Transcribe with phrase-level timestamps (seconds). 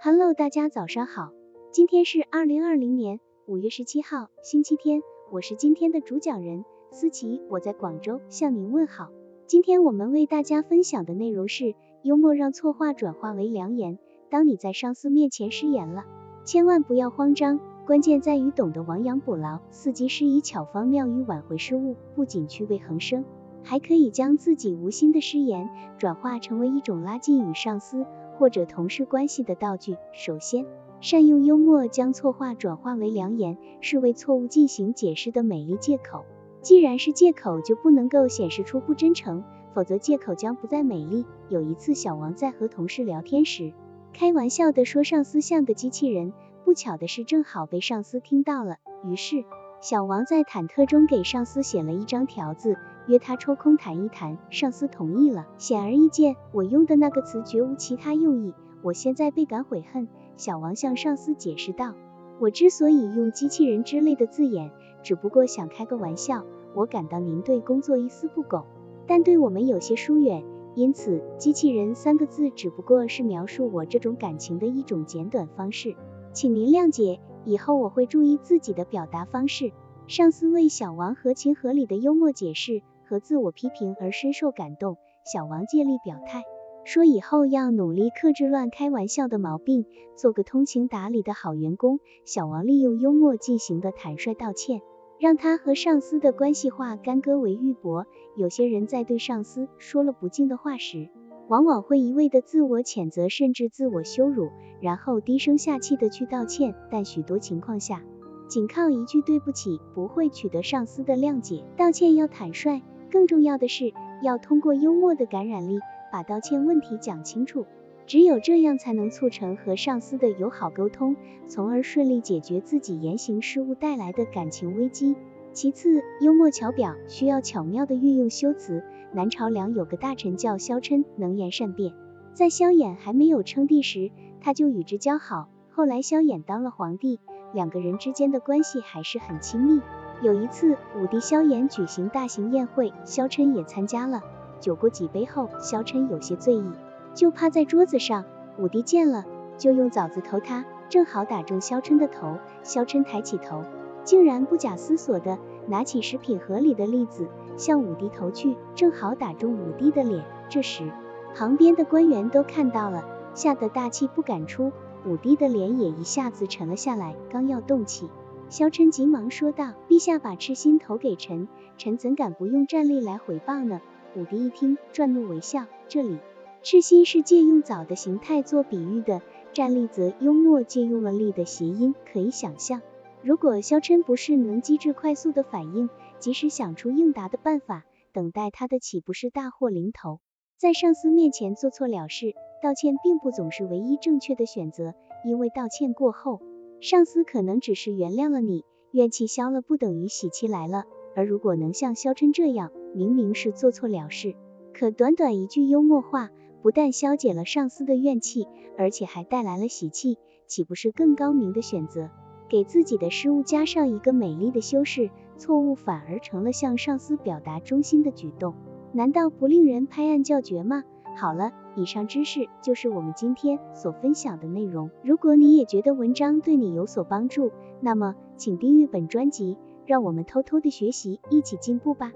[0.00, 1.32] Hello，大家早上好，
[1.70, 9.10] 今天是二零二零年五月十七号，星期天，我是今天的主讲人思琪，我在广州向您问好。
[9.46, 13.98] 今天我们为大家分享的内容是幽默让错话转化为良言。
[14.30, 16.06] 当你在上司面前失言了，
[16.46, 23.26] 千万不要慌张，关键在于懂得亡羊补牢，伺机施以巧方妙语挽回失误，不仅趣味横生。
[23.68, 28.06] 还可以将自己无心的失言转化成为一种拉近与上司
[28.38, 29.96] 或者同事关系的道具。
[30.12, 30.66] 首先，
[31.00, 36.24] 善用幽默将错话转化为良言，是为错误进行解释的美丽借口。
[36.62, 39.42] 既然是借口，就不能够显示出不真诚，
[39.74, 41.24] 否则借口将不再美丽。
[41.48, 43.72] 有一次，小王在和同事聊天时，
[44.12, 46.32] 开玩笑的说上司像个机器人，
[46.64, 49.44] 不巧的是正好被上司听到了，于是
[49.80, 52.76] 小王在忐忑中给上司写了一张条子。
[53.06, 55.46] 约他抽空谈一谈，上司同意了。
[55.58, 58.52] 显而易见，我用的那个词绝无其他用意。
[58.82, 60.08] 我现在倍感悔恨。
[60.36, 61.94] 小王向上司解释道
[62.40, 64.72] ：“我之所以用机器人之类的字眼，
[65.04, 66.44] 只不过想开个玩笑。
[66.74, 68.64] 我感到您对工作一丝不苟，
[69.06, 75.94] 但对我们有些疏远，因此机器人三个字只不过是描述我这种感情的一种简短方式，
[76.32, 77.20] 请您谅解。
[77.46, 79.72] 以后我会注意自己的表达方式。”
[80.06, 82.82] 上司为小王合情合理的幽默解释。
[83.08, 84.96] 和自我批评而深受感动，
[85.32, 86.42] 小王借力表态，
[86.84, 89.86] 说以后要努力克制乱开玩笑的毛病，
[90.16, 92.00] 做个通情达理的好员工。
[92.24, 94.82] 小王利用幽默进行的坦率道歉，
[95.20, 98.06] 让他和上司的关系化干戈为玉帛。
[98.34, 101.08] 有些人在对上司说了不敬的话时，
[101.48, 108.02] 往往会一味的自我谴责，甚至自我羞辱，然后低声下气的去道歉，但许多情况下，
[108.48, 111.64] 仅靠一句对不起不会取得上司的谅解。
[111.76, 112.82] 道歉要坦率。
[113.08, 115.78] 更重要的是，要通过幽默的感染力，
[116.12, 117.64] 把道歉问题讲清楚。
[118.06, 121.14] 只有这样，才能促成和上司的友好沟通，
[121.46, 125.14] 从而顺利解决自己言行失误带来的感情危机。
[125.56, 128.84] 其次，幽默巧表需要巧妙的运用修辞。
[129.14, 131.94] 南朝梁有个大臣叫萧琛，能言善辩。
[132.34, 134.10] 在萧衍还没有称帝时，
[134.42, 135.48] 他就与之交好。
[135.70, 137.20] 后来萧衍当了皇帝，
[137.54, 139.80] 两个人之间的关系还是很亲密。
[140.20, 144.20] 有一次，武帝萧衍举行大型宴会，萧琛也参加了。
[144.60, 146.70] 酒过几杯后，萧琛有些醉意，
[147.14, 148.26] 就趴在桌子上。
[148.58, 149.24] 武帝见了，
[149.56, 152.36] 就用枣子投他，正好打中萧琛的头。
[152.62, 153.64] 萧琛抬起头，
[154.06, 157.28] 竟然不假思索的拿起食品盒里的栗子
[157.58, 160.24] 向武帝投去，正好打中武帝的脸。
[160.48, 160.90] 这时，
[161.34, 164.72] 旁边的官员都看到了，吓得大气不敢出。
[165.04, 168.08] 武帝的脸也一下子沉了下来，刚要动气。
[168.48, 173.80] 萧琛急忙说道：“陛下把赤心投给臣，臣怎敢不用战力来回报呢？”
[174.16, 175.64] 武帝一听，转怒为笑。
[175.88, 176.18] 这里
[176.62, 179.20] 赤心是借用枣的形态做比喻的，
[179.52, 181.94] 战力则幽默借用了力的谐音。
[182.12, 182.82] 可以想象，
[183.26, 190.20] 如果肖琛不是能机智快速的反应，及时想出应答的办法，等待他的岂不是大祸临头？
[190.56, 194.94] 在上司面前做错了事，道歉并不总是唯一正确的选择，
[195.24, 196.40] 因为道歉过后。
[196.80, 200.84] 上司可能只是原谅了你，怨气消了不等于喜气来了。
[201.16, 204.36] 而如果能像肖琛这样，明明是做错了事，
[204.72, 206.30] 可短短一句幽默话，
[206.62, 208.46] 不但消解了上司的怨气，
[208.78, 210.16] 而且还带来了喜气，
[210.46, 212.08] 岂不是更高明的选择？
[212.48, 218.54] 给自己的失误加上一个美丽的修饰，错误反而成了向上司表达忠心的举动，
[218.92, 220.84] 难道不令人拍案叫绝吗？
[221.16, 221.52] 好了。
[221.78, 224.90] 以上知识就是我们今天所分享的内容。
[225.04, 227.52] 如果你也觉得文章对你有所帮助，
[227.82, 232.12] 那么请订阅本专辑，让我们偷偷的学习，一起进步吧。